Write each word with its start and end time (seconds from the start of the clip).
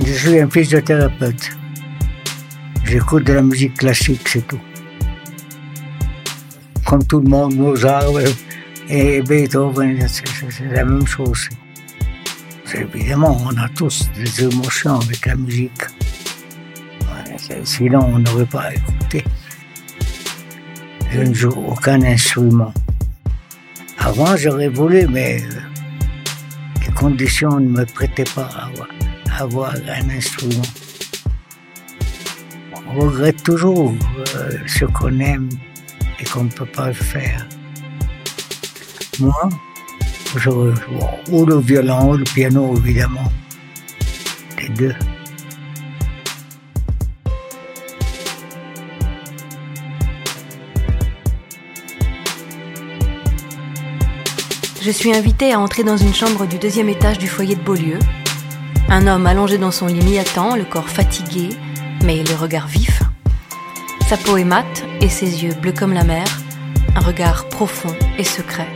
Je 0.00 0.12
suis 0.12 0.38
un 0.40 0.48
physiothérapeute. 0.48 1.50
J'écoute 2.84 3.24
de 3.24 3.34
la 3.34 3.42
musique 3.42 3.74
classique, 3.74 4.26
c'est 4.28 4.46
tout. 4.46 4.60
Comme 6.86 7.04
tout 7.06 7.20
le 7.20 7.28
monde, 7.28 7.54
Mozart 7.54 8.04
et 8.88 9.22
Beethoven, 9.22 10.06
c'est 10.08 10.24
la 10.72 10.84
même 10.84 11.06
chose. 11.06 11.48
Évidemment, 12.74 13.38
on 13.44 13.56
a 13.58 13.68
tous 13.68 14.08
des 14.16 14.44
émotions 14.44 14.98
avec 15.00 15.26
la 15.26 15.36
musique. 15.36 15.82
Sinon, 17.64 18.00
on 18.14 18.18
n'aurait 18.18 18.46
pas 18.46 18.74
écouté. 18.74 19.24
Je 21.10 21.20
ne 21.20 21.34
joue 21.34 21.50
aucun 21.68 22.02
instrument. 22.02 22.72
Avant, 23.98 24.36
j'aurais 24.36 24.68
voulu, 24.68 25.06
mais 25.06 25.42
les 26.86 26.92
conditions 26.94 27.60
ne 27.60 27.68
me 27.68 27.84
prêtaient 27.84 28.24
pas 28.34 28.48
à 28.56 28.70
avoir, 29.38 29.74
un 29.74 30.10
instrument. 30.10 30.62
On 32.88 33.00
regrette 33.00 33.42
toujours 33.42 33.94
euh, 34.36 34.50
ce 34.66 34.84
qu'on 34.84 35.18
aime 35.20 35.48
et 36.20 36.24
qu'on 36.24 36.44
ne 36.44 36.50
peut 36.50 36.66
pas 36.66 36.92
faire. 36.92 37.46
Moi, 39.20 39.48
ou 41.30 41.44
le 41.46 41.58
violon, 41.58 42.12
ou 42.12 42.16
le 42.16 42.24
piano, 42.24 42.76
évidemment. 42.76 43.32
Les 44.60 44.68
deux. 44.68 44.94
Je 54.84 54.90
suis 54.90 55.14
invitée 55.14 55.52
à 55.52 55.60
entrer 55.60 55.84
dans 55.84 55.96
une 55.96 56.12
chambre 56.12 56.44
du 56.46 56.58
deuxième 56.58 56.88
étage 56.88 57.16
du 57.18 57.28
foyer 57.28 57.54
de 57.54 57.60
Beaulieu. 57.60 57.98
Un 58.88 59.06
homme 59.06 59.26
allongé 59.26 59.58
dans 59.58 59.70
son 59.70 59.86
lit 59.86 60.04
m'y 60.04 60.18
attend, 60.18 60.56
le 60.56 60.64
corps 60.64 60.88
fatigué, 60.88 61.50
mais 62.04 62.22
le 62.22 62.34
regard 62.34 62.66
vif. 62.66 63.02
Sa 64.08 64.16
peau 64.16 64.36
est 64.36 64.44
mate 64.44 64.84
et 65.00 65.08
ses 65.08 65.44
yeux 65.44 65.54
bleus 65.54 65.72
comme 65.72 65.92
la 65.94 66.04
mer, 66.04 66.24
un 66.94 67.00
regard 67.00 67.48
profond 67.48 67.94
et 68.18 68.24
secret. 68.24 68.68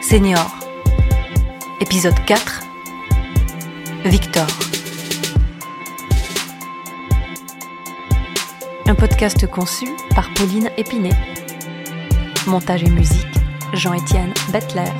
Senior. 0.00 0.58
Épisode 1.80 2.14
4. 2.26 2.62
Victor. 4.04 4.46
Un 8.86 8.94
podcast 8.94 9.46
conçu 9.46 9.86
par 10.14 10.28
Pauline 10.34 10.70
Épinay. 10.76 11.12
Montage 12.46 12.82
et 12.82 12.90
musique, 12.90 13.26
Jean-Étienne 13.74 14.32
Bettler. 14.52 14.90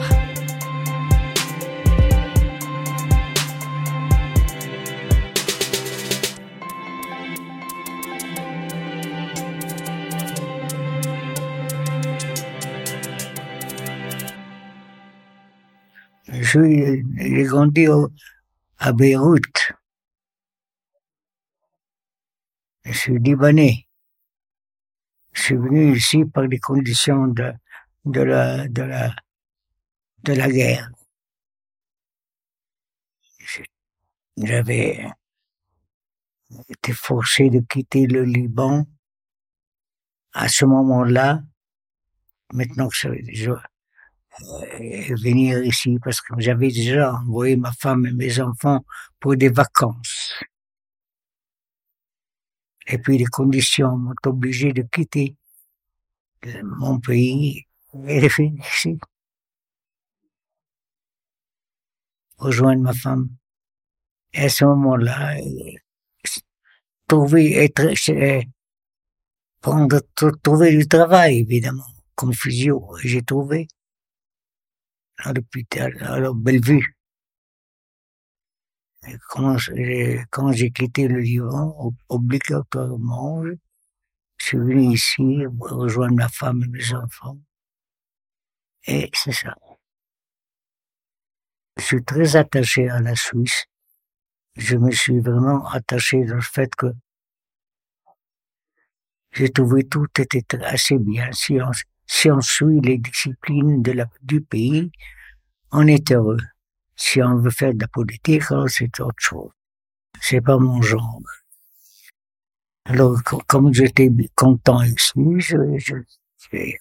j'ai 16.35 17.45
grandi 17.45 17.87
à 18.79 18.93
Beyrouth. 18.93 19.73
Je 22.85 22.93
suis 22.93 23.19
libanais. 23.19 23.87
Je 25.33 25.43
suis 25.43 25.57
venu 25.57 25.97
ici 25.97 26.25
par 26.25 26.45
les 26.45 26.59
conditions 26.59 27.29
de, 27.29 27.53
de 28.05 28.21
la, 28.21 28.69
de 28.69 28.83
la, 28.83 29.15
de 30.25 30.33
la 30.33 30.49
guerre. 30.49 30.91
J'avais 34.37 35.07
été 36.69 36.93
forcé 36.93 37.51
de 37.51 37.61
quitter 37.61 38.07
le 38.07 38.25
Liban 38.25 38.87
à 40.33 40.49
ce 40.49 40.65
moment-là. 40.65 41.43
Maintenant 42.53 42.89
que 42.89 42.97
je, 43.33 43.51
euh, 43.51 45.15
venir 45.17 45.63
ici 45.65 45.99
parce 46.03 46.21
que 46.21 46.35
j'avais 46.39 46.69
déjà 46.69 47.15
envoyé 47.15 47.57
ma 47.57 47.73
femme 47.73 48.07
et 48.07 48.13
mes 48.13 48.41
enfants 48.41 48.85
pour 49.21 49.37
des 49.37 49.51
vacances. 49.51 50.35
Et 52.87 52.99
puis 52.99 53.19
les 53.19 53.27
conditions 53.27 53.97
m'ont 53.97 54.15
obligé 54.27 54.73
de 54.73 54.83
quitter 54.83 55.37
mon 56.65 56.99
pays 56.99 57.67
ici. 57.95 58.99
Rejoindre 62.39 62.83
ma 62.83 62.93
femme. 62.93 63.29
Et 64.33 64.45
à 64.45 64.49
ce 64.49 64.65
moment-là, 64.65 65.37
trouver, 67.07 67.55
être, 67.65 67.93
prendre, 69.61 70.01
trouver 70.43 70.77
du 70.77 70.89
travail, 70.89 71.41
évidemment, 71.41 71.87
comme 72.15 72.33
physio. 72.33 72.97
J'ai 73.03 73.23
trouvé 73.23 73.69
à 75.19 75.33
l'hôpital, 75.33 76.03
à 76.03 76.33
Bellevue. 76.35 76.97
Et 79.07 79.17
quand 79.31 79.59
j'ai 80.53 80.71
quitté 80.71 81.09
le 81.09 81.21
Liban, 81.21 81.93
obligatoirement, 82.09 83.45
je 84.39 84.47
suis 84.47 84.59
venu 84.59 84.95
ici 84.95 85.45
rejoindre 85.61 86.15
ma 86.15 86.29
femme 86.29 86.63
et 86.65 86.69
mes 86.69 86.95
enfants. 86.95 87.39
Et 88.87 89.11
c'est 89.15 89.33
ça. 89.33 89.55
Je 91.79 91.83
suis 91.83 92.05
très 92.05 92.37
attaché 92.37 92.89
à 92.89 93.01
la 93.01 93.15
Suisse. 93.15 93.67
Je 94.57 94.77
me 94.77 94.91
suis 94.91 95.21
vraiment 95.21 95.67
attaché 95.69 96.25
le 96.25 96.41
fait 96.41 96.75
que 96.75 96.87
j'ai 99.33 99.51
trouvé 99.51 99.85
tout 99.85 100.07
était 100.19 100.45
assez 100.63 100.99
bien. 100.99 101.31
Si 101.33 101.59
on, 102.31 102.41
suit 102.43 102.81
les 102.83 102.99
disciplines 102.99 103.83
du 104.23 104.43
pays, 104.43 104.91
on 105.71 105.87
est 105.87 106.13
heureux. 106.13 106.37
Si 106.97 107.23
on 107.23 107.37
veut 107.37 107.51
faire 107.51 107.73
de 107.73 107.81
la 107.81 107.89
politique, 107.89 108.43
c'est 108.69 109.01
autre 109.01 109.15
chose. 109.17 109.51
C'est 110.21 110.43
pas 110.43 110.59
mon 110.59 110.83
genre. 110.83 111.23
Alors, 112.85 113.23
comme 113.23 113.73
j'étais 113.73 114.11
content 114.35 114.83
ici, 114.83 115.13
je, 115.39 115.57
je, 115.79 115.95
j'ai 116.51 116.79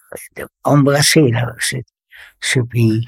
embrassé 0.63 1.29
là, 1.31 1.53
ce, 2.39 2.59
pays. 2.61 3.05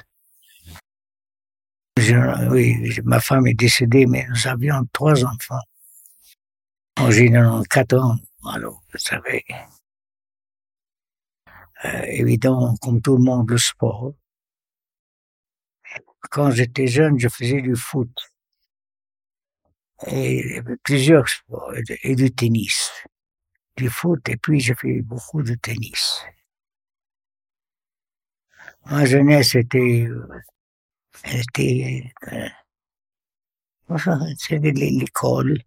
Oui, 2.49 2.99
ma 3.03 3.19
femme 3.19 3.47
est 3.47 3.53
décédée, 3.53 4.05
mais 4.05 4.25
nous 4.29 4.47
avions 4.47 4.85
trois 4.91 5.23
enfants. 5.25 5.61
J'ai 7.09 7.29
94 7.29 8.01
ans, 8.01 8.17
alors, 8.45 8.81
vous 8.91 8.99
savez. 8.99 9.43
Euh, 11.85 12.01
évidemment, 12.07 12.75
comme 12.77 13.01
tout 13.01 13.17
le 13.17 13.23
monde, 13.23 13.49
le 13.49 13.57
sport. 13.57 14.13
Quand 16.31 16.51
j'étais 16.51 16.87
jeune, 16.87 17.19
je 17.19 17.27
faisais 17.27 17.61
du 17.61 17.75
foot. 17.75 18.09
Et 20.07 20.61
plusieurs 20.83 21.27
sports, 21.27 21.73
et 22.03 22.15
du 22.15 22.31
tennis. 22.31 22.91
Du 23.75 23.89
foot, 23.89 24.27
et 24.29 24.37
puis 24.37 24.59
j'ai 24.59 24.75
fait 24.75 25.01
beaucoup 25.01 25.41
de 25.43 25.55
tennis. 25.55 26.23
Ma 28.85 29.05
jeunesse 29.05 29.55
était, 29.55 30.07
était, 31.25 32.13
euh, 32.33 32.49
c'était 34.37 34.71
l'école, 34.71 35.59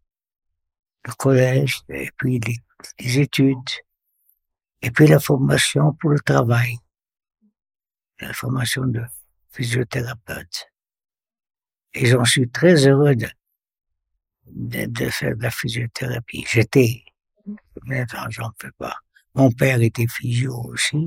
le 1.04 1.12
collège, 1.14 1.82
et 1.88 2.10
puis 2.16 2.40
les, 2.98 3.18
études, 3.18 3.56
et 4.82 4.90
puis 4.90 5.06
la 5.06 5.18
formation 5.18 5.94
pour 5.94 6.10
le 6.10 6.20
travail, 6.20 6.76
la 8.20 8.32
formation 8.34 8.84
de 8.86 9.02
physiothérapeute. 9.50 10.66
Et 11.94 12.06
j'en 12.06 12.24
suis 12.24 12.50
très 12.50 12.86
heureux 12.86 13.16
de, 13.16 13.26
de, 14.46 15.08
faire 15.08 15.34
de 15.36 15.42
la 15.42 15.50
physiothérapie. 15.50 16.44
J'étais, 16.50 17.02
maintenant 17.84 18.28
j'en 18.28 18.50
fais 18.60 18.72
pas. 18.76 18.96
Mon 19.34 19.50
père 19.50 19.80
était 19.80 20.06
physio 20.06 20.54
aussi. 20.66 21.06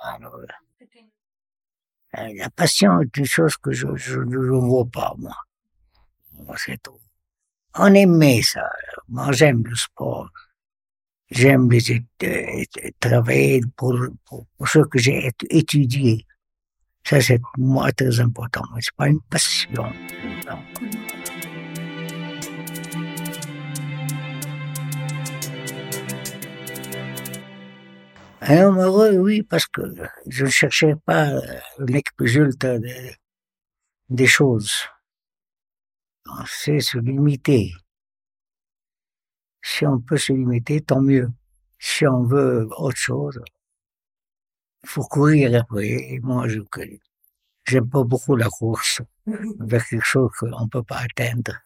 Alors, 0.00 0.34
euh, 2.18 2.32
la 2.34 2.50
passion 2.50 3.00
est 3.00 3.16
une 3.16 3.26
chose 3.26 3.56
que 3.56 3.72
je 3.72 3.86
ne 3.86 4.58
vois 4.58 4.86
pas, 4.86 5.14
moi. 5.18 5.36
C'est 6.56 6.82
tout. 6.82 6.98
On 7.74 7.94
aimait 7.94 8.42
ça. 8.42 8.68
Moi, 9.08 9.30
j'aime 9.32 9.62
le 9.64 9.76
sport 9.76 10.28
j'aime 11.30 11.70
les 11.70 12.02
euh, 12.24 12.64
travailler 12.98 13.60
pour, 13.76 13.96
pour, 14.26 14.46
pour, 14.56 14.68
ce 14.68 14.80
que 14.80 14.98
j'ai 14.98 15.30
étudié. 15.48 16.26
Ça, 17.04 17.20
c'est 17.20 17.40
moi 17.56 17.92
très 17.92 18.20
important. 18.20 18.62
C'est 18.80 18.94
pas 18.94 19.08
une 19.08 19.20
passion. 19.22 19.92
Un 28.42 28.62
homme 28.64 28.78
heureux, 28.78 29.18
oui, 29.18 29.42
parce 29.42 29.66
que 29.66 29.82
je 30.26 30.46
ne 30.46 30.50
cherchais 30.50 30.96
pas 30.96 31.30
le 31.78 32.00
résultat 32.18 32.78
des 34.08 34.26
choses. 34.26 34.72
On 36.26 36.46
sait 36.46 36.80
se 36.80 36.96
limiter. 36.96 37.72
Si 39.62 39.86
on 39.86 40.00
peut 40.00 40.16
se 40.16 40.32
limiter, 40.32 40.80
tant 40.80 41.02
mieux. 41.02 41.28
Si 41.78 42.06
on 42.06 42.22
veut 42.22 42.66
autre 42.78 42.96
chose, 42.96 43.40
il 44.84 44.88
faut 44.88 45.02
courir 45.02 45.60
après. 45.60 45.88
Et 45.88 46.20
moi, 46.20 46.48
je 46.48 46.60
j'aime 47.66 47.90
pas 47.90 48.04
beaucoup 48.04 48.36
la 48.36 48.48
course 48.48 49.02
vers 49.26 49.86
quelque 49.86 50.04
chose 50.04 50.30
qu'on 50.38 50.68
peut 50.68 50.82
pas 50.82 51.00
atteindre. 51.00 51.58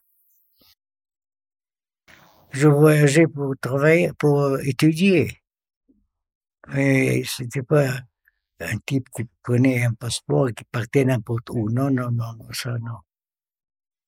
Je 2.51 2.67
voyageais 2.67 3.29
pour 3.29 3.55
travailler, 3.61 4.13
pour 4.19 4.59
étudier. 4.61 5.44
Mais 6.69 7.23
c'était 7.25 7.63
pas 7.63 7.89
un 8.61 8.79
type 8.87 9.09
qui 9.15 9.25
prenait 9.43 9.85
un 9.85 9.93
passeport 9.93 10.49
et 10.49 10.55
qui 10.55 10.65
partait 10.65 11.05
n'importe 11.05 11.51
où. 11.51 11.71
Non, 11.71 11.91
non, 11.91 12.11
non, 12.11 12.33
non, 12.39 12.49
ça, 12.53 12.73
non. 12.79 12.99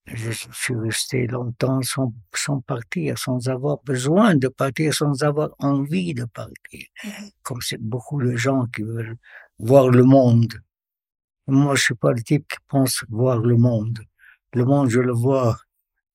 Je 0.06 0.30
suis 0.30 0.74
resté 0.76 1.26
longtemps 1.26 1.82
sans, 1.82 2.12
sans 2.32 2.60
partir, 2.60 3.18
sans 3.18 3.48
avoir 3.48 3.78
besoin 3.82 4.36
de 4.36 4.46
partir, 4.46 4.94
sans 4.94 5.24
avoir 5.24 5.50
envie 5.58 6.14
de 6.14 6.24
partir. 6.26 6.86
Comme 7.42 7.60
c'est 7.60 7.80
beaucoup 7.80 8.22
de 8.22 8.36
gens 8.36 8.66
qui 8.66 8.82
veulent 8.82 9.16
voir 9.58 9.88
le 9.88 10.04
monde. 10.04 10.54
Moi, 11.48 11.74
je 11.74 11.82
suis 11.82 11.94
pas 11.94 12.12
le 12.12 12.22
type 12.22 12.46
qui 12.48 12.58
pense 12.68 13.04
voir 13.08 13.38
le 13.38 13.56
monde. 13.56 13.98
Le 14.52 14.64
monde, 14.64 14.90
je 14.90 15.00
le 15.00 15.12
vois 15.12 15.58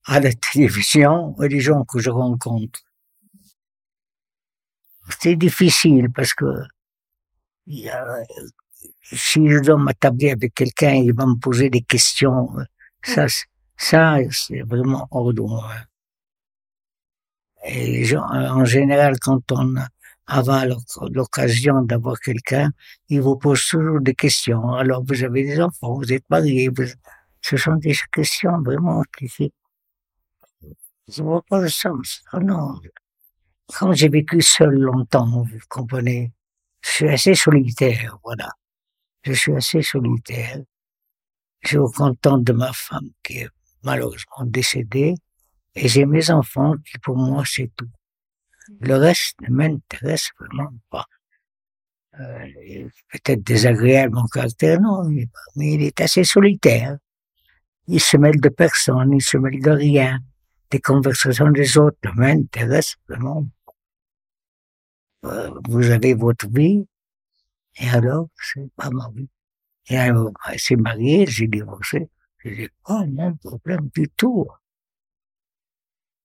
à 0.06 0.20
la 0.22 0.32
télévision 0.34 1.36
et 1.42 1.50
les 1.50 1.60
gens 1.60 1.84
que 1.84 2.00
je 2.00 2.10
rencontre. 2.10 2.80
C'est 5.19 5.36
difficile 5.36 6.10
parce 6.12 6.34
que 6.34 6.46
il 7.68 7.80
y 7.80 7.90
a, 7.90 8.18
si 9.04 9.48
je 9.48 9.60
dois 9.60 9.78
m'attabler 9.78 10.31
avec 10.31 10.54
quelqu'un, 10.54 10.94
il 10.94 11.13
va 11.13 11.25
me 11.25 11.36
poser 11.36 11.69
des 11.69 11.81
questions. 11.81 12.50
Ça, 13.04 13.28
ça, 13.78 14.18
c'est 14.31 14.62
vraiment 14.62 15.08
hors 15.12 15.34
de 15.34 15.42
moi. 15.42 15.72
Et 17.63 17.88
les 17.88 18.06
gens, 18.06 18.24
en 18.24 18.66
général, 18.66 19.19
quand 19.19 19.52
on 19.52 19.75
a 20.28 20.66
l'occasion 21.12 21.81
d'avoir 21.84 22.19
quelqu'un, 22.19 22.72
il 23.10 23.22
vous 23.22 23.36
pose 23.36 23.64
toujours 23.68 24.02
des 24.02 24.16
questions. 24.16 24.74
Alors, 24.74 25.04
vous 25.04 25.24
avez 25.24 25.44
des 25.44 25.62
enfants, 25.62 25.94
vous 25.94 26.12
êtes 26.12 26.28
mariés, 26.30 26.69
vous... 26.69 26.86
ce 27.42 27.57
sont 27.57 27.75
des 27.75 27.96
questions 28.12 28.62
vraiment 28.62 29.04
qui, 29.18 29.52
je 31.07 31.24
vois 31.24 31.42
pas 31.44 31.62
le 31.62 31.69
sens. 31.69 32.24
Oh 32.34 32.40
non. 32.40 32.80
Comme 33.77 33.94
j'ai 33.94 34.09
vécu 34.09 34.41
seul 34.41 34.73
longtemps, 34.73 35.44
vous 35.44 35.59
comprenez, 35.69 36.31
je 36.81 36.89
suis 36.89 37.09
assez 37.09 37.35
solitaire, 37.35 38.18
voilà. 38.23 38.50
Je 39.23 39.33
suis 39.33 39.56
assez 39.56 39.81
solitaire. 39.81 40.59
Je 41.62 41.68
suis 41.69 41.94
content 41.95 42.38
de 42.39 42.53
ma 42.53 42.73
femme 42.73 43.09
qui 43.23 43.39
est 43.39 43.50
malheureusement 43.83 44.45
décédée 44.45 45.15
et 45.75 45.88
j'ai 45.88 46.06
mes 46.06 46.31
enfants 46.31 46.73
qui 46.85 46.97
pour 47.00 47.15
moi 47.18 47.44
c'est 47.45 47.71
tout. 47.75 47.89
Le 48.79 48.95
reste 48.95 49.39
ne 49.41 49.53
m'intéresse 49.53 50.29
vraiment 50.39 50.73
pas. 50.89 51.06
Euh, 52.19 52.89
peut-être 53.09 53.44
désagréable 53.44 54.15
mon 54.15 54.25
caractère, 54.25 54.81
non, 54.81 55.07
mais 55.07 55.73
il 55.73 55.81
est 55.81 56.01
assez 56.01 56.23
solitaire. 56.23 56.97
Il 57.88 58.01
se 58.01 58.18
mêle 58.18 58.39
de 58.39 58.50
personne, 58.50 59.13
il 59.13 59.21
se 59.21 59.38
mêle 59.38 59.62
de 59.62 59.71
rien. 59.71 60.19
Des 60.71 60.79
conversations 60.79 61.51
des 61.51 61.77
autres 61.77 61.97
ne 62.06 62.12
m'intéressent 62.12 62.97
vraiment 63.07 63.45
vous 65.23 65.89
avez 65.91 66.13
votre 66.13 66.50
vie, 66.50 66.85
et 67.77 67.89
alors, 67.89 68.27
c'est 68.38 68.71
pas 68.75 68.89
ma 68.89 69.09
vie. 69.15 69.29
Et 69.88 69.97
alors, 69.97 70.31
elle 70.50 70.59
s'est 70.59 70.75
mariée, 70.75 71.25
j'ai 71.27 71.47
divorcé. 71.47 72.09
Je 72.38 72.50
dis, 72.50 72.69
oh, 72.88 73.06
mon 73.07 73.35
problème 73.35 73.89
du 73.94 74.09
tout. 74.09 74.47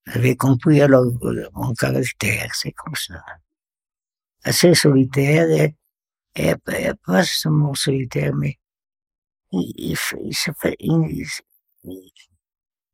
Avez 0.07 0.37
compris 0.37 0.81
alors 0.81 1.05
euh, 1.25 1.49
mon 1.55 1.75
caractère, 1.75 2.55
c'est 2.55 2.73
comme 2.73 2.95
ça. 2.95 3.25
Assez 4.45 4.75
solitaire 4.75 5.49
et, 5.51 5.75
et, 6.37 6.55
et 6.69 6.93
pas 7.05 7.25
seulement 7.25 7.75
solitaire, 7.75 8.33
mais 8.35 8.57
il, 9.53 9.73
il, 9.77 9.97
il 10.23 10.35
se 10.35 10.51
fait, 10.53 10.77
il, 10.79 11.27
il, 11.85 12.11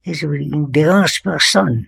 il, 0.04 0.50
ne 0.50 0.70
dérange 0.70 1.22
personne. 1.22 1.86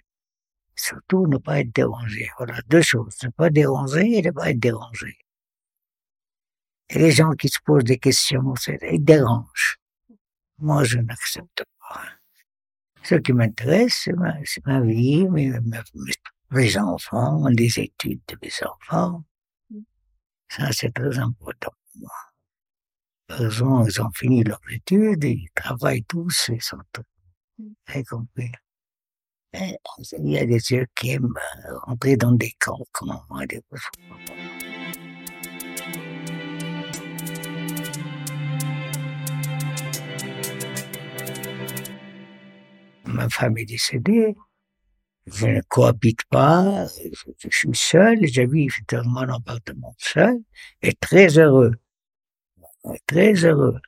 Surtout 0.76 1.26
ne 1.26 1.36
pas 1.38 1.60
être 1.60 1.72
dérangé. 1.72 2.30
Voilà, 2.36 2.60
deux 2.66 2.82
choses. 2.82 3.16
Ne 3.22 3.28
pas 3.30 3.50
déranger 3.50 4.18
et 4.18 4.22
ne 4.22 4.30
pas 4.30 4.50
être 4.50 4.58
dérangé. 4.58 5.16
Et 6.88 6.98
les 6.98 7.12
gens 7.12 7.32
qui 7.32 7.48
se 7.48 7.58
posent 7.64 7.84
des 7.84 7.98
questions, 7.98 8.54
ils 8.90 9.04
dérangent. 9.04 9.78
Moi, 10.58 10.84
je 10.84 10.98
n'accepte 10.98 11.64
pas. 11.80 12.02
Ce 13.02 13.16
qui 13.16 13.32
m'intéresse, 13.32 14.02
c'est 14.04 14.12
ma, 14.12 14.34
ma, 14.66 14.80
vie, 14.80 15.28
mes, 15.28 15.52
mes, 16.50 16.78
enfants, 16.78 17.46
les 17.48 17.78
études 17.78 18.20
de 18.28 18.36
mes 18.42 18.52
enfants. 18.66 19.24
Ça, 20.48 20.72
c'est 20.72 20.92
très 20.92 21.18
important 21.18 21.72
pour 21.92 22.02
moi. 22.02 22.10
Heureusement, 23.30 23.86
ils 23.86 24.00
ont 24.00 24.10
fini 24.14 24.44
leurs 24.44 24.60
études, 24.70 25.24
ils 25.24 25.48
travaillent 25.54 26.04
tous, 26.04 26.50
ils 26.52 26.62
sont 26.62 26.78
tous. 26.92 27.02
Vous 27.58 28.04
compris? 28.04 28.52
Il 29.54 30.30
y 30.30 30.38
a 30.38 30.44
des 30.44 30.72
yeux 30.72 30.86
qui 30.94 31.10
aiment 31.10 31.34
entrer 31.86 32.16
dans 32.16 32.32
des 32.32 32.52
camps, 32.58 32.84
comment 32.92 33.22
des 33.48 33.60
Ma 43.06 43.28
femme 43.28 43.56
est 43.58 43.64
décédée, 43.64 44.34
je 45.26 45.46
ne 45.46 45.60
cohabite 45.68 46.24
pas, 46.30 46.86
je, 47.38 47.48
suis 47.50 47.68
seul, 47.74 48.26
j'habite 48.26 48.72
dans 48.90 49.04
mon 49.04 49.28
appartement 49.28 49.94
seul, 49.98 50.38
et 50.82 50.94
très 50.94 51.38
heureux, 51.38 51.74
très 53.06 53.34
heureux. 53.34 53.78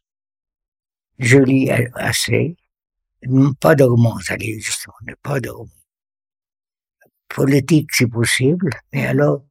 Je 1.19 1.39
lis 1.39 1.71
assez, 1.95 2.57
pas 3.61 3.75
de 3.75 3.85
romance, 3.85 4.31
allez, 4.31 4.61
justement, 4.61 4.95
pas 5.23 5.41
de 5.41 5.51
romance. 5.51 5.73
Politique, 7.29 7.93
si 7.93 8.07
possible, 8.07 8.71
mais 8.93 9.07
alors, 9.07 9.45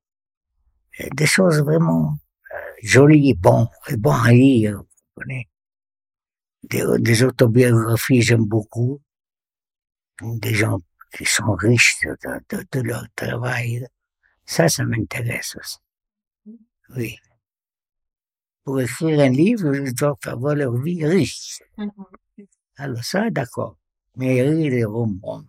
des 1.16 1.26
choses 1.26 1.60
vraiment 1.62 2.18
euh, 2.54 2.58
jolies, 2.84 3.34
bon, 3.34 3.68
et 3.90 3.98
bon 3.98 4.14
à 4.14 4.32
lire, 4.32 4.78
vous 4.78 4.88
comprenez. 5.16 5.50
Des, 6.64 6.84
des 7.00 7.24
autobiographies, 7.24 8.22
j'aime 8.22 8.46
beaucoup. 8.46 9.01
Des 10.22 10.54
gens 10.54 10.80
qui 11.16 11.25
sont 11.25 11.54
riches 11.54 12.00
de 12.72 12.80
leur 12.82 13.06
travail. 13.16 13.86
Ça, 14.46 14.70
ça 14.70 14.84
m'intéresse 14.86 15.58
aussi. 15.60 15.78
Oui. 16.96 17.18
Pour 18.63 18.80
écrire 18.80 19.20
un 19.20 19.30
livre, 19.30 19.74
je 19.74 19.92
dois 19.92 20.18
avoir 20.25 20.56
leur 20.56 20.75
vie 20.75 21.06
riche. 21.06 21.62
Mm-hmm. 21.78 22.06
Alors 22.77 23.03
ça, 23.03 23.29
d'accord. 23.29 23.77
Mais 24.17 24.41
rire 24.41 24.72
les 24.72 24.86
romans, 24.86 25.44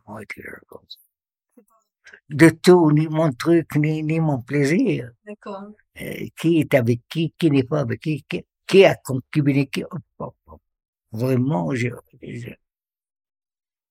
de 2.28 2.48
tout, 2.50 2.90
ni 2.92 3.06
mon 3.08 3.32
truc, 3.32 3.76
ni, 3.76 4.02
ni 4.02 4.20
mon 4.20 4.40
plaisir. 4.42 5.10
D'accord. 5.24 5.70
Euh, 6.00 6.26
qui 6.36 6.60
est 6.60 6.74
avec 6.74 7.00
qui, 7.08 7.32
qui 7.38 7.50
n'est 7.50 7.62
pas 7.64 7.80
avec 7.80 8.00
qui, 8.00 8.24
qui, 8.28 8.44
qui 8.66 8.84
a 8.84 8.94
concubiné 8.96 9.66
qui. 9.66 9.84
Oh, 9.84 9.96
oh, 10.18 10.34
oh. 10.46 10.60
Vraiment, 11.12 11.74
je, 11.74 11.88
je 12.22 12.50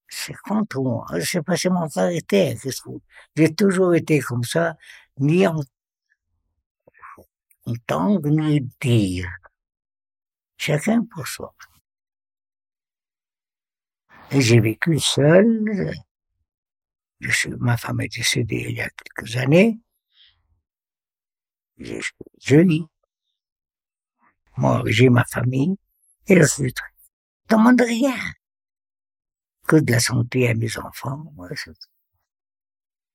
c'est 0.07 0.35
contre 0.35 0.81
moi. 0.81 1.05
Je 1.15 1.25
sais 1.25 1.41
pas, 1.41 1.57
c'est 1.57 1.69
mon 1.69 1.87
caractère. 1.87 2.57
J'ai 3.35 3.55
toujours 3.55 3.95
été 3.95 4.19
comme 4.19 4.43
ça, 4.43 4.77
ni 5.19 5.45
en 5.47 5.59
entendre, 7.65 8.29
ni 8.29 8.61
dire. 8.81 9.27
Chacun 10.57 11.03
pour 11.05 11.27
soi. 11.27 11.53
J'ai 14.31 14.59
vécu 14.59 14.99
seul. 14.99 15.93
Je 17.19 17.31
suis, 17.31 17.49
ma 17.57 17.77
femme 17.77 18.01
est 18.01 18.15
décédée 18.15 18.65
il 18.69 18.75
y 18.75 18.81
a 18.81 18.89
quelques 18.89 19.37
années. 19.37 19.79
Je, 21.77 22.55
lis. 22.55 22.85
Moi, 24.57 24.83
j'ai 24.87 25.09
ma 25.09 25.25
famille. 25.25 25.75
Et 26.27 26.35
je 26.35 26.45
suis 26.45 26.73
demande 27.49 27.81
rien. 27.81 28.15
Que 29.67 29.77
de 29.77 29.91
la 29.91 29.99
santé 29.99 30.47
à 30.47 30.53
mes 30.53 30.77
enfants. 30.77 31.33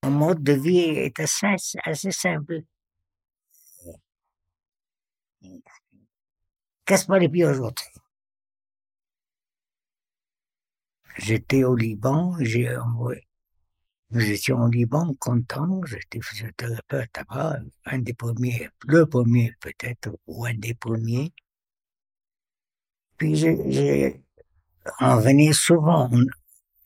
Mon 0.02 0.10
mode 0.10 0.42
de 0.42 0.52
vie 0.52 0.78
est 0.78 1.18
assez, 1.20 1.46
assez 1.84 2.10
simple. 2.10 2.62
Casse 6.84 7.04
pas 7.04 7.18
les 7.18 7.28
pieds 7.28 7.46
aux 7.46 7.60
autres. 7.60 7.84
J'étais 11.20 11.64
au 11.64 11.76
Liban, 11.76 12.34
j'ai 12.40 12.74
envoyé, 12.76 13.26
Nous 14.10 14.22
étions 14.22 14.58
au 14.62 14.68
Liban, 14.68 15.14
contents, 15.18 15.82
j'étais 15.84 16.20
physiothérapeute 16.22 17.10
là-bas, 17.14 17.58
un 17.84 17.98
des 17.98 18.14
premiers, 18.14 18.70
le 18.86 19.04
premier 19.04 19.52
peut-être, 19.60 20.08
ou 20.26 20.46
un 20.46 20.54
des 20.54 20.72
premiers. 20.72 21.32
Puis 23.18 23.36
j'ai, 23.36 24.22
on 25.00 25.16
venait 25.16 25.52
souvent 25.52 26.10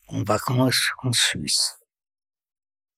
en, 0.08 0.22
vacances 0.24 0.90
en 1.04 1.12
Suisse. 1.12 1.78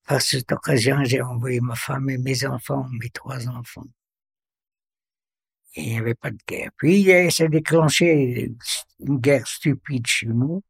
Par 0.07 0.21
cette 0.21 0.51
occasion, 0.51 1.03
j'ai 1.03 1.21
envoyé 1.21 1.59
ma 1.59 1.75
femme 1.75 2.09
et 2.09 2.17
mes 2.17 2.47
enfants, 2.47 2.87
mes 2.99 3.11
trois 3.11 3.47
enfants. 3.47 3.85
Il 5.75 5.83
n'y 5.83 5.99
avait 5.99 6.15
pas 6.15 6.31
de 6.31 6.39
guerre. 6.47 6.71
Puis 6.77 7.01
il 7.01 7.31
s'est 7.31 7.47
déclenché 7.49 8.51
une 8.99 9.19
guerre 9.19 9.45
stupide 9.47 10.07
chez 10.07 10.25
nous. 10.25 10.63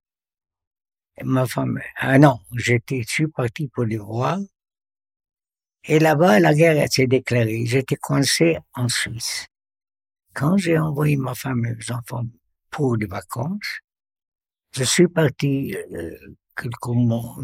Ma 1.23 1.47
femme, 1.47 1.79
ah 1.97 2.19
non, 2.19 2.39
j'étais, 2.55 3.01
je 3.01 3.09
suis 3.09 3.27
parti 3.27 3.67
pour 3.67 3.85
les 3.85 3.97
voir. 3.97 4.39
Et 5.83 5.99
là-bas, 5.99 6.39
la 6.39 6.53
guerre 6.53 6.87
s'est 6.91 7.07
déclarée. 7.07 7.65
J'étais 7.65 7.95
coincé 7.95 8.57
en 8.73 8.87
Suisse. 8.87 9.47
Quand 10.33 10.57
j'ai 10.57 10.77
envoyé 10.77 11.17
ma 11.17 11.33
femme 11.33 11.65
et 11.65 11.73
mes 11.73 11.91
enfants 11.91 12.25
pour 12.69 12.97
les 12.97 13.07
vacances, 13.07 13.79
je 14.73 14.83
suis 14.83 15.07
parti 15.07 15.75
euh, 15.93 16.15
quelques 16.55 16.87
mois, 16.87 17.37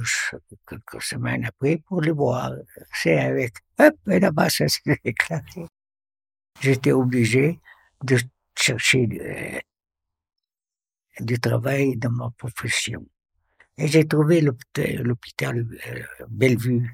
quelques 0.68 1.02
semaines 1.02 1.46
après 1.46 1.78
pour 1.78 2.02
les 2.02 2.12
voir. 2.12 2.52
C'est 2.94 3.20
avec, 3.20 3.56
hop, 3.80 3.96
et 4.08 4.20
là-bas, 4.20 4.50
ça 4.50 4.68
s'est 4.68 5.00
déclaré 5.04 5.68
j'étais 6.64 6.92
obligé 6.92 7.60
de 8.04 8.18
chercher 8.56 9.08
euh, 9.22 9.60
du 11.20 11.40
travail 11.40 11.98
dans 11.98 12.12
ma 12.12 12.30
profession. 12.38 13.06
Et 13.78 13.88
j'ai 13.88 14.08
trouvé 14.08 14.42
l'hôpital 14.42 15.66
euh, 15.88 16.04
Bellevue. 16.30 16.94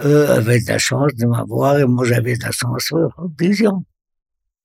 Eux 0.00 0.28
avaient 0.28 0.60
la 0.66 0.78
chance 0.78 1.14
de 1.14 1.26
m'avoir 1.26 1.78
et 1.78 1.86
moi 1.86 2.04
j'avais 2.04 2.34
la 2.34 2.50
chance 2.50 2.92
de 2.92 3.08
vision. 3.38 3.84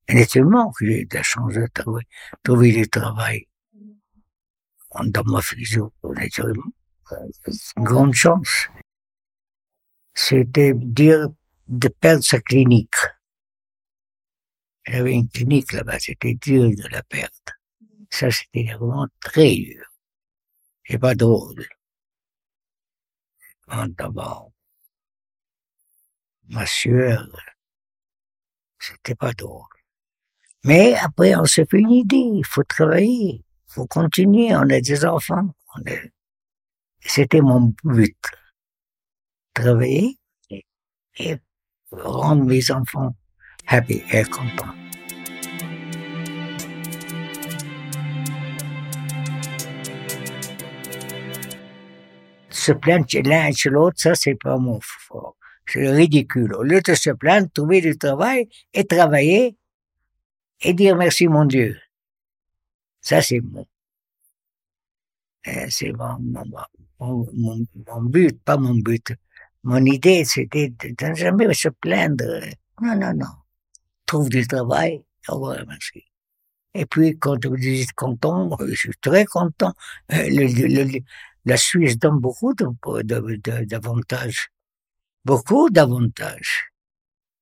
Naturellement 0.10 0.72
que 0.72 0.86
j'ai 0.86 1.02
eu 1.02 1.08
la 1.12 1.24
chance 1.24 1.54
de 1.54 1.68
trouver, 1.74 2.04
trouver 2.44 2.72
du 2.74 2.90
travail 2.90 3.48
dans 5.06 5.24
ma 5.24 5.42
physio, 5.42 5.94
naturellement. 6.04 6.72
Grande 7.78 8.14
chance. 8.14 8.68
C'était 10.14 10.74
dire 10.76 11.28
de 11.68 11.88
perdre 11.88 12.24
sa 12.24 12.42
clinique. 12.42 12.96
J'avais 14.86 15.14
une 15.14 15.30
clinique 15.30 15.72
là-bas, 15.72 16.00
c'était 16.00 16.34
dur 16.34 16.70
de 16.70 16.88
la 16.90 17.04
perdre. 17.04 17.32
Ça, 18.10 18.30
c'était 18.32 18.74
vraiment 18.74 19.08
très 19.22 19.56
dur. 19.56 19.91
Et 20.88 20.98
pas 20.98 21.16
drôle. 21.16 21.68
D'abord, 23.68 24.52
ma 26.50 26.66
sueur, 26.66 27.30
c'était 28.78 29.16
pas 29.16 29.32
drôle. 29.32 29.64
Mais 30.66 30.94
après, 30.96 31.36
on 31.36 31.46
s'est 31.46 31.66
fait 31.66 31.80
une 31.80 31.92
idée, 31.92 32.18
il 32.18 32.46
faut 32.46 32.64
travailler, 32.64 33.36
il 33.36 33.74
faut 33.74 33.88
continuer, 33.88 34.54
on 34.56 34.70
a 34.70 34.82
des 34.82 35.06
enfants. 35.06 35.56
C'était 37.00 37.42
mon 37.42 37.74
but. 37.84 38.18
Travailler 39.54 40.20
et 41.18 41.38
rendre 41.92 42.44
mes 42.44 42.72
enfants 42.72 43.16
happy 43.68 44.04
et 44.12 44.24
contents. 44.24 44.81
Se 52.62 52.74
plaindre 52.74 53.08
l'un 53.26 53.52
chez 53.52 53.72
l'autre, 53.72 54.00
ça 54.00 54.14
c'est 54.14 54.36
pas 54.36 54.58
mon. 54.60 54.80
C'est 55.66 55.90
ridicule. 55.90 56.54
Au 56.54 56.62
lieu 56.62 56.80
de 56.82 56.94
se 56.94 57.10
plaindre, 57.10 57.50
trouver 57.52 57.82
du 57.82 57.98
travail 57.98 58.48
et 58.72 58.86
travailler 58.86 59.58
et 60.62 60.74
dire 60.76 60.96
merci 60.96 61.28
mon 61.28 61.46
Dieu. 61.46 61.76
Ça 63.02 63.20
c'est 63.24 63.40
bon. 63.40 63.66
C'est 65.70 65.92
mon, 65.94 66.20
mon, 67.00 67.28
mon, 67.34 67.66
mon 67.88 68.02
but, 68.04 68.40
pas 68.44 68.58
mon 68.58 68.76
but. 68.76 69.12
Mon 69.64 69.84
idée, 69.86 70.24
c'était 70.24 70.70
de 70.70 71.06
ne 71.08 71.16
jamais 71.16 71.52
se 71.56 71.70
plaindre. 71.70 72.42
Non, 72.80 72.96
non, 72.96 73.14
non. 73.16 73.34
Trouve 74.06 74.30
du 74.30 74.46
travail, 74.46 75.04
au 75.30 75.34
revoir, 75.34 75.66
merci. 75.68 76.04
Et 76.74 76.86
puis, 76.86 77.18
quand 77.18 77.44
vous 77.46 77.68
êtes 77.68 77.92
content, 77.94 78.56
je 78.68 78.76
suis 78.76 78.92
très 79.02 79.26
content. 79.26 79.74
Euh, 80.14 80.30
la 81.46 81.58
Suisse 81.58 81.98
donne 81.98 82.20
beaucoup 82.20 82.54
d'avantages. 82.54 84.50
Beaucoup 85.26 85.70
d'avantages. 85.70 86.72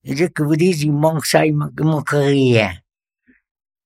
Dit 0.03 0.32
que 0.32 0.44
vous 0.44 0.56
dites, 0.56 0.82
il 0.82 0.94
manque 0.94 1.25
ça, 1.25 1.46
il 1.46 1.56
manque, 1.56 1.74
il 1.77 1.86
manque 1.86 2.10
rien. 2.12 2.74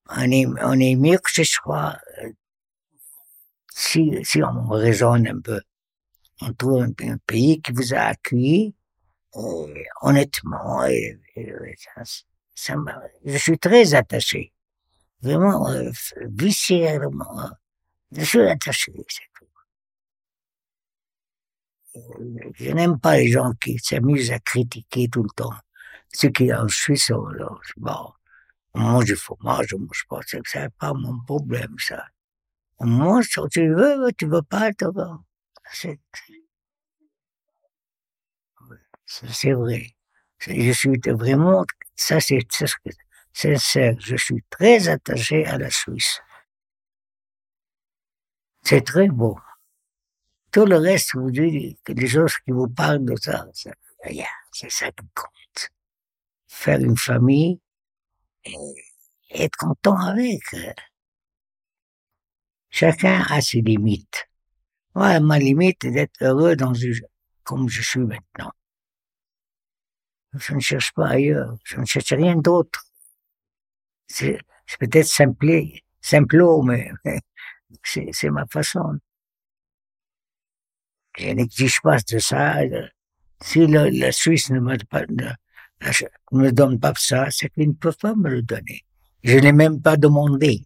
On 0.10 0.32
est, 0.32 0.46
on 0.46 0.80
est 0.80 0.96
mieux 0.96 1.18
que 1.18 1.32
ce 1.32 1.44
soit, 1.44 1.98
euh, 2.22 2.30
si, 3.74 4.20
si 4.24 4.44
on 4.44 4.68
raisonne 4.70 5.28
un 5.28 5.40
peu 5.40 5.62
on 6.42 6.54
trouve 6.54 6.84
un, 6.84 7.18
pays 7.26 7.62
qui 7.62 7.72
vous 7.72 7.94
a 7.94 8.00
accueilli 8.00 8.76
et, 9.36 9.88
honnêtement. 10.02 10.86
Et, 10.86 11.20
ça, 12.56 12.76
je 13.26 13.38
suis 13.38 13.58
très 13.58 13.94
attaché, 13.94 14.54
vraiment 15.22 15.70
euh, 15.70 15.90
viscéralement. 16.30 17.50
Je 18.12 18.24
suis 18.24 18.42
attaché, 18.42 18.92
c'est 19.08 19.24
tout. 19.36 19.46
Je 22.54 22.72
n'aime 22.72 23.00
pas 23.00 23.18
les 23.18 23.30
gens 23.30 23.54
qui 23.54 23.78
s'amusent 23.78 24.32
à 24.32 24.40
critiquer 24.40 25.08
tout 25.10 25.24
le 25.24 25.30
temps. 25.30 25.54
Ce 26.12 26.28
qui 26.28 26.54
en 26.54 26.68
Suisse, 26.68 27.12
bon, 27.78 28.14
on 28.74 28.80
mange 28.80 29.06
du 29.06 29.16
fromage, 29.16 29.74
on 29.74 29.80
mange 29.80 30.06
pas, 30.10 30.20
c'est 30.28 30.70
pas 30.78 30.94
mon 30.94 31.20
problème, 31.22 31.76
ça. 31.78 32.06
On 32.80 32.88
mange, 32.88 33.30
tu 33.52 33.68
veux, 33.70 34.12
tu 34.18 34.26
veux 34.28 34.42
pas, 34.42 34.72
tu. 34.74 34.86
C'est 39.06 39.54
vrai. 39.54 39.88
Je 40.40 40.72
suis 40.72 41.00
vraiment, 41.06 41.66
ça 41.96 42.20
c'est 42.20 42.40
sincère, 43.34 43.96
je 44.00 44.16
suis 44.16 44.44
très 44.50 44.88
attaché 44.88 45.46
à 45.46 45.58
la 45.58 45.70
Suisse. 45.70 46.22
C'est 48.64 48.82
très 48.82 49.08
beau. 49.08 49.38
Tout 50.54 50.66
le 50.68 50.78
reste, 50.78 51.16
vous 51.16 51.32
dites, 51.32 51.80
les 51.88 52.08
choses 52.08 52.38
qui 52.46 52.52
vous 52.52 52.68
parlent 52.68 53.04
de 53.04 53.16
ça, 53.16 53.48
rien, 54.04 54.28
c'est 54.52 54.70
ça 54.70 54.92
qui 54.92 55.04
compte. 55.16 55.70
Faire 56.48 56.80
une 56.80 56.96
famille 56.96 57.60
et 58.46 58.56
être 59.32 59.58
content 59.58 59.98
avec. 59.98 60.44
Chacun 62.70 63.26
a 63.30 63.42
ses 63.42 63.62
limites. 63.62 64.30
Moi, 64.94 65.20
ma 65.22 65.40
limite 65.40 65.84
est 65.86 65.92
d'être 65.92 66.22
heureux 66.22 66.56
dans 66.56 66.76
une, 66.76 67.02
comme 67.44 67.68
je 67.68 67.82
suis 67.82 68.02
maintenant. 68.02 68.52
Je 70.34 70.54
ne 70.54 70.60
cherche 70.60 70.94
pas 70.94 71.08
ailleurs. 71.08 71.58
Je 71.64 71.80
ne 71.80 71.86
cherche 71.86 72.14
rien 72.14 72.36
d'autre. 72.36 72.84
C'est 74.08 74.38
peut-être 74.80 75.08
simple, 75.08 75.64
simplot, 76.00 76.62
mais, 76.62 76.92
c'est 77.84 78.30
ma 78.30 78.46
façon. 78.46 79.00
Je 81.18 81.30
n'exige 81.30 81.80
pas 81.82 81.98
de 82.00 82.20
ça. 82.20 82.58
Si 83.42 83.68
la 83.68 84.12
Suisse 84.12 84.50
ne 84.50 84.60
me, 84.60 84.74
ne, 84.74 85.32
me 86.32 86.52
donne 86.52 86.80
pas 86.80 86.94
ça, 86.98 87.28
c'est 87.30 87.50
qu'ils 87.50 87.70
ne 87.70 87.74
peuvent 87.74 87.98
pas 87.98 88.16
me 88.16 88.30
le 88.30 88.42
donner. 88.42 88.84
Je 89.24 89.38
n'ai 89.38 89.52
même 89.52 89.82
pas 89.82 89.98
demandé 89.98 90.66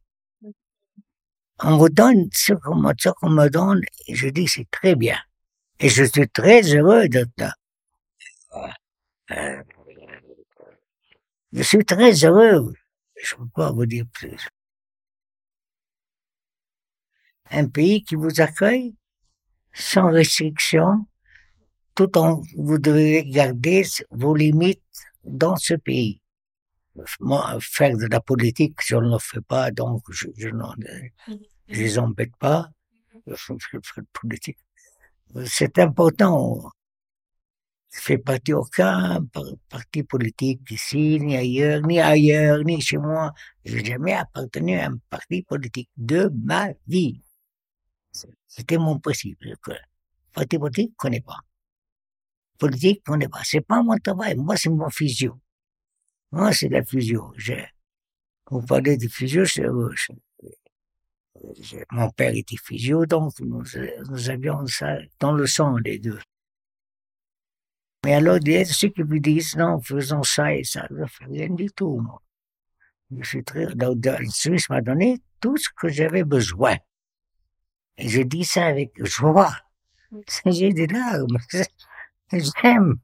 on 1.63 1.77
vous 1.77 1.89
donne 1.89 2.29
ce 2.33 2.53
qu'on 2.53 2.75
me 3.29 3.49
donne, 3.49 3.81
et 4.07 4.15
je 4.15 4.27
dis 4.29 4.47
c'est 4.47 4.69
très 4.69 4.95
bien. 4.95 5.17
Et 5.79 5.89
je 5.89 6.03
suis 6.03 6.27
très 6.29 6.61
heureux 6.75 7.07
de 7.07 7.25
ça. 7.37 7.53
Euh, 9.31 9.63
je 11.51 11.63
suis 11.63 11.85
très 11.85 12.13
heureux. 12.23 12.73
Je 13.21 13.35
ne 13.35 13.41
peux 13.41 13.49
pas 13.49 13.71
vous 13.71 13.85
dire 13.85 14.05
plus. 14.13 14.47
Un 17.49 17.67
pays 17.67 18.03
qui 18.03 18.15
vous 18.15 18.41
accueille? 18.41 18.95
Sans 19.77 20.11
restriction, 20.11 21.05
tout 21.95 22.17
en 22.17 22.41
vous 22.55 22.77
devez 22.77 23.23
garder 23.25 23.83
vos 24.11 24.35
limites 24.35 24.81
dans 25.23 25.55
ce 25.55 25.75
pays 25.75 26.21
moi, 27.19 27.57
faire 27.59 27.95
de 27.97 28.07
la 28.07 28.19
politique, 28.19 28.77
je 28.85 28.95
ne 28.95 29.11
le 29.11 29.19
fais 29.19 29.41
pas, 29.41 29.71
donc 29.71 30.03
je, 30.09 30.27
ne 30.47 30.63
les 31.67 31.99
embête 31.99 32.35
pas. 32.37 32.69
Je 33.25 33.35
fais 33.35 34.01
de 34.01 34.07
politique. 34.13 34.57
C'est 35.45 35.77
important. 35.79 36.71
Je 37.93 38.01
fais 38.01 38.17
partie 38.17 38.53
aucun 38.53 39.25
parti 39.69 40.03
politique 40.03 40.61
ici, 40.69 41.19
ni 41.19 41.35
ailleurs, 41.35 41.81
ni 41.81 41.99
ailleurs, 41.99 42.63
ni 42.63 42.79
chez 42.81 42.97
moi. 42.97 43.33
Je 43.65 43.77
n'ai 43.77 43.85
jamais 43.85 44.13
appartenu 44.13 44.77
à 44.77 44.87
un 44.87 44.97
parti 45.09 45.41
politique 45.43 45.89
de 45.97 46.31
ma 46.43 46.69
vie. 46.87 47.21
C'était 48.47 48.77
mon 48.77 48.99
principe. 48.99 49.43
Mathématiques, 50.35 50.91
je 50.91 50.97
connais 50.97 51.21
pas. 51.21 51.39
Politique, 52.57 53.01
je 53.05 53.11
connais 53.11 53.27
pas. 53.27 53.41
C'est 53.43 53.61
pas 53.61 53.81
mon 53.83 53.97
travail. 53.97 54.35
Moi, 54.35 54.55
c'est 54.57 54.69
mon 54.69 54.89
physio. 54.89 55.39
Moi, 56.31 56.51
c'est 56.53 56.69
la 56.69 56.83
physio. 56.83 57.33
Je, 57.35 57.53
vous 58.49 58.61
parlez 58.61 58.97
de 58.97 59.07
physio, 59.07 59.45
c'est, 59.45 59.65
mon 61.91 62.09
père 62.11 62.33
était 62.35 62.55
physio, 62.57 63.05
donc 63.05 63.39
nous, 63.39 63.63
avions 64.29 64.65
ça 64.67 64.97
dans 65.19 65.33
le 65.33 65.45
sang, 65.45 65.77
les 65.77 65.99
deux. 65.99 66.19
Mais 68.05 68.13
alors, 68.13 68.37
il 68.43 68.65
ceux 68.65 68.89
qui 68.89 69.01
vous 69.01 69.19
disent, 69.19 69.55
non, 69.55 69.81
faisons 69.81 70.23
ça 70.23 70.53
et 70.55 70.63
ça, 70.63 70.87
je 70.89 70.95
ne 70.95 71.05
fais 71.05 71.25
rien 71.25 71.49
du 71.49 71.69
tout, 71.71 71.97
moi. 71.97 72.21
Je 73.11 73.23
suis 73.23 73.43
très, 73.43 73.65
le 73.65 74.29
Suisse 74.29 74.69
m'a 74.69 74.81
donné 74.81 75.19
tout 75.39 75.57
ce 75.57 75.69
que 75.75 75.87
j'avais 75.87 76.23
besoin. 76.23 76.77
Et 77.97 78.07
je 78.07 78.21
dis 78.21 78.45
ça 78.45 78.65
avec 78.65 78.91
joie. 79.03 79.55
J'ai 80.45 80.73
des 80.73 80.87
larmes. 80.87 81.37
J'aime. 82.31 82.99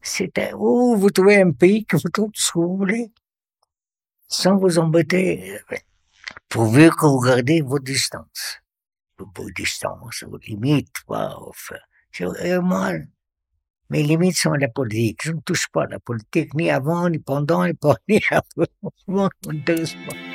C'était, 0.00 0.52
oh, 0.54 0.96
vous 0.96 1.10
trouvez 1.10 1.40
un 1.40 1.52
pays 1.52 1.84
que 1.84 1.96
vous 1.96 2.08
trouvez 2.08 2.32
ce 2.34 2.52
que 2.52 2.58
vous 2.58 2.76
voulez. 2.76 3.12
Sans 4.28 4.56
vous 4.56 4.78
embêter. 4.78 5.60
Pourvu 6.48 6.90
que 6.90 7.06
vous 7.06 7.20
gardez 7.20 7.60
vos 7.60 7.78
distances. 7.78 8.58
Vos 9.18 9.50
distances, 9.54 10.24
vos 10.24 10.38
limites, 10.38 11.04
pas, 11.06 11.36
enfin. 11.36 11.76
Moi, 12.60 12.92
mes 13.90 14.02
limites 14.02 14.36
sont 14.36 14.54
la 14.54 14.68
politique. 14.68 15.20
Je 15.22 15.32
ne 15.32 15.40
touche 15.40 15.68
pas 15.68 15.86
la 15.86 16.00
politique, 16.00 16.54
ni 16.54 16.70
avant, 16.70 17.08
ni 17.08 17.18
pendant, 17.18 17.64
ni 17.64 18.20
après. 18.30 18.68
Ça 19.06 19.28
m'intéresse 19.46 19.94
pas. 20.06 20.16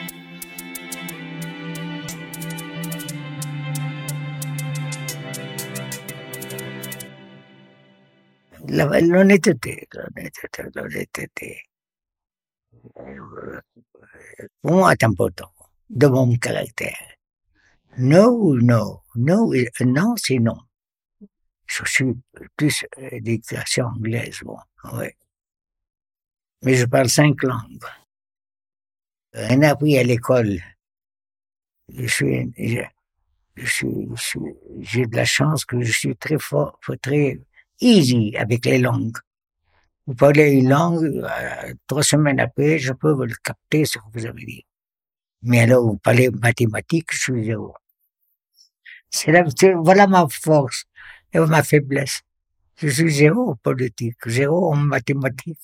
L'honnêteté, 8.68 9.88
l'honnêteté, 9.94 10.64
l'honnêteté. 10.76 11.64
Pour 14.62 14.72
moi, 14.72 14.92
c'est 14.92 15.06
important, 15.06 15.52
de 15.90 16.08
mon 16.08 16.36
caractère. 16.38 17.16
Non, 17.98 18.54
non, 18.56 19.02
non, 19.16 19.52
non, 19.82 20.16
c'est 20.18 20.40
non 20.40 20.58
je 21.68 21.84
suis 21.86 22.18
plus 22.56 22.86
euh, 22.98 23.20
d'éducation 23.20 23.86
anglaise, 23.86 24.40
bon, 24.44 24.58
oui. 24.94 25.08
Mais 26.64 26.76
je 26.76 26.86
parle 26.86 27.10
cinq 27.10 27.44
langues. 27.44 27.86
Rien 29.34 29.62
appris 29.64 29.98
à 29.98 30.04
l'école. 30.04 30.60
Je 31.90 32.08
suis, 32.08 32.52
je, 32.58 33.66
suis, 33.66 34.08
j'ai 34.80 35.06
de 35.06 35.16
la 35.16 35.26
chance 35.26 35.66
que 35.66 35.82
je 35.82 35.92
suis 35.92 36.16
très 36.16 36.40
fort, 36.40 36.80
très 37.02 37.40
easy 37.80 38.36
avec 38.38 38.66
les 38.66 38.80
langues. 38.80 39.18
Vous 40.06 40.16
parlez 40.16 40.52
une 40.52 40.70
langue, 40.70 41.04
euh, 41.04 41.74
trois 41.86 42.04
semaines 42.04 42.40
après, 42.40 42.80
je 42.80 42.94
peux 42.94 43.12
vous 43.12 43.26
le 43.26 43.36
capter 43.44 43.86
ce 43.86 43.98
que 43.98 44.04
vous 44.14 44.26
avez 44.26 44.46
dit. 44.46 44.66
Mais 45.42 45.62
alors, 45.62 45.86
vous 45.86 45.98
parlez 45.98 46.30
mathématiques, 46.30 47.12
je 47.12 47.20
suis 47.20 47.46
zéro. 47.46 47.76
C'est 49.10 49.32
là, 49.32 49.44
voilà 49.84 50.08
ma 50.08 50.28
force 50.30 50.86
et 51.34 51.40
ma 51.40 51.64
faiblesse. 51.64 52.22
Je 52.78 52.90
suis 52.90 53.12
zéro 53.12 53.52
en 53.52 53.56
politique, 53.56 54.18
zéro 54.28 54.72
en 54.72 54.76
mathématiques. 54.76 55.58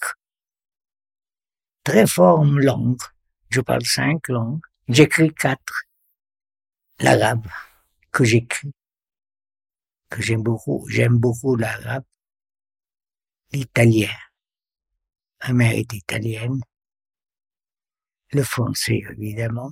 Très 1.83 2.07
fort 2.07 2.39
en 2.39 2.45
langue. 2.45 3.01
Je 3.49 3.61
parle 3.61 3.85
cinq 3.85 4.27
langues. 4.29 4.61
J'écris 4.87 5.33
quatre. 5.33 5.83
L'arabe, 6.99 7.47
que 8.11 8.23
j'écris, 8.23 8.73
que 10.13 10.21
j'aime 10.21 10.43
beaucoup. 10.43 10.85
J'aime 10.89 11.17
beaucoup 11.17 11.55
l'arabe. 11.55 12.03
L'italien. 13.51 14.15
Ma 15.41 15.53
mère 15.53 15.73
est 15.73 15.91
italienne. 15.93 16.61
Le 18.31 18.43
français, 18.43 19.01
évidemment. 19.11 19.71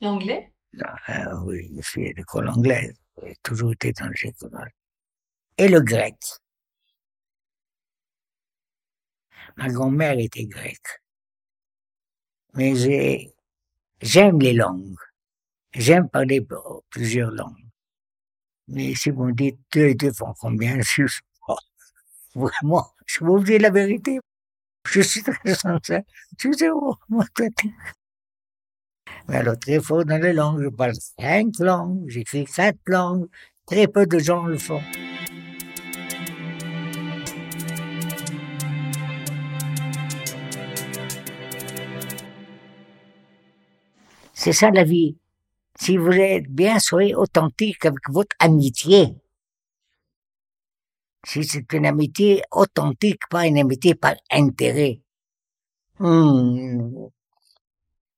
L'anglais? 0.00 0.52
Ah, 1.06 1.36
oui, 1.44 1.70
je 1.76 1.82
suis 1.82 2.08
à 2.08 2.12
l'école 2.12 2.48
anglaise. 2.48 2.96
J'ai 3.22 3.36
toujours 3.42 3.72
été 3.72 3.92
dans 3.92 4.08
l'école. 4.08 4.72
Et 5.58 5.68
le 5.68 5.80
grec. 5.80 6.16
Ma 9.56 9.68
grand-mère 9.68 10.18
était 10.18 10.46
grecque. 10.46 11.02
Mais 12.54 12.74
j'ai, 12.76 13.34
j'aime 14.00 14.40
les 14.40 14.54
langues. 14.54 15.09
J'aime 15.72 16.08
parler 16.08 16.46
plusieurs 16.90 17.30
langues. 17.30 17.64
Mais 18.68 18.94
si 18.94 19.10
vous 19.10 19.24
me 19.24 19.32
dites 19.32 19.58
deux 19.72 19.86
et 19.86 19.94
deux 19.94 20.12
font 20.12 20.34
combien, 20.40 20.76
je 20.80 21.06
suis 21.06 21.20
Vraiment, 22.34 22.86
je 23.06 23.24
vous 23.24 23.42
dis 23.42 23.58
la 23.58 23.70
vérité. 23.70 24.20
Je 24.86 25.00
suis 25.00 25.22
très 25.22 25.54
sincère. 25.54 26.02
Je 26.38 26.48
suis 26.48 26.58
zéro. 26.58 26.96
Mais 27.08 27.24
alors, 29.36 29.58
très 29.58 29.80
fort 29.80 30.04
dans 30.04 30.22
les 30.22 30.32
langues. 30.32 30.62
Je 30.62 30.68
parle 30.68 30.94
cinq 30.94 31.58
langues, 31.58 32.04
j'écris 32.08 32.44
quatre 32.44 32.78
langues. 32.86 33.28
Très 33.66 33.88
peu 33.88 34.06
de 34.06 34.18
gens 34.18 34.46
le 34.46 34.58
font. 34.58 34.80
C'est 44.32 44.52
ça 44.52 44.70
la 44.70 44.84
vie. 44.84 45.19
Si 45.80 45.96
vous 45.96 46.12
êtes 46.12 46.46
bien, 46.46 46.78
soyez 46.78 47.14
authentique 47.14 47.86
avec 47.86 48.10
votre 48.10 48.36
amitié. 48.38 49.14
Si 51.26 51.42
c'est 51.42 51.72
une 51.72 51.86
amitié 51.86 52.42
authentique, 52.50 53.22
pas 53.30 53.46
une 53.46 53.58
amitié 53.58 53.94
par 53.94 54.14
intérêt. 54.30 55.00
Hmm, 55.98 57.08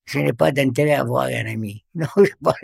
je 0.07 0.19
n'ai 0.19 0.33
pas 0.33 0.51
d'intérêt 0.51 0.95
à 0.95 1.03
avoir 1.03 1.27
un 1.27 1.47
ami. 1.47 1.85
Non, 1.95 2.09
je 2.17 2.33
pas 2.43 2.55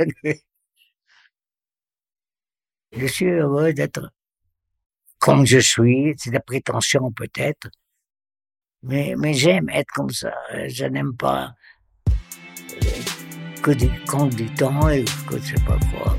Je 2.93 3.07
suis 3.07 3.27
heureux 3.27 3.73
d'être 3.73 4.11
comme 5.21 5.47
je 5.47 5.59
suis. 5.59 6.15
C'est 6.17 6.33
la 6.33 6.41
prétention 6.41 7.13
peut-être. 7.13 7.69
Mais, 8.83 9.15
mais 9.17 9.35
j'aime 9.35 9.69
être 9.69 9.91
comme 9.95 10.11
ça. 10.11 10.35
Je 10.67 10.87
n'aime 10.87 11.17
pas 11.17 11.55
que 13.63 13.71
du 13.73 13.89
temps 14.55 14.89
et 14.89 15.05
que 15.27 15.39
je 15.39 15.55
sais 15.55 15.65
pas 15.67 15.77
quoi. 15.93 16.17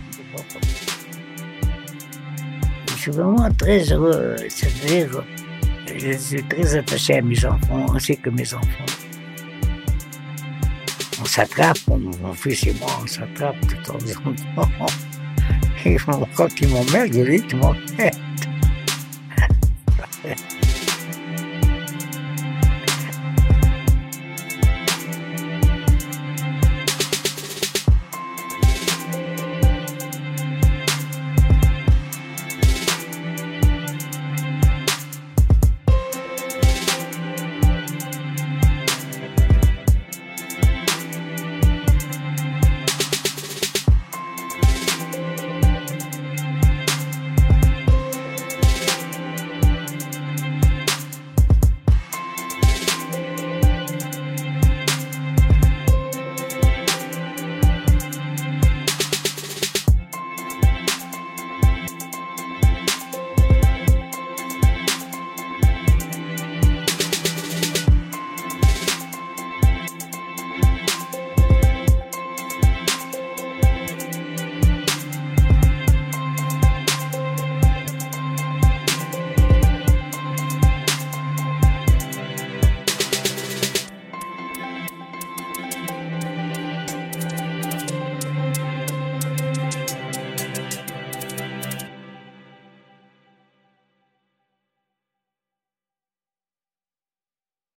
Je 2.87 3.01
suis 3.01 3.11
vraiment 3.11 3.49
très 3.57 3.79
heureux. 3.91 4.35
C'est-à-dire, 4.49 5.23
je 5.97 6.17
suis 6.17 6.43
très 6.43 6.75
attaché 6.75 7.17
à 7.17 7.21
mes 7.21 7.45
enfants 7.45 7.93
ainsi 7.93 8.17
que 8.17 8.29
mes 8.29 8.53
enfants 8.53 8.85
on 11.21 11.25
s'attrape, 11.25 11.77
mon 11.87 12.33
fils 12.33 12.67
et 12.67 12.73
moi, 12.79 12.89
on 13.03 13.07
s'attrape 13.07 13.59
de 13.65 13.75
temps 13.83 13.97
en 14.55 14.63
temps. 14.63 14.85
Et 15.85 15.97
quand 16.35 16.61
ils 16.61 16.67
m'emmerdent, 16.67 17.13
je 17.13 17.37
dis, 17.37 17.47
tu 17.47 17.55
m'emmerdes. 17.55 18.15